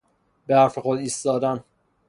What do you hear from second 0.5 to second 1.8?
حرف خود ایستادن